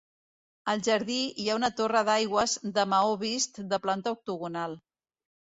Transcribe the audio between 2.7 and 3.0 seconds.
de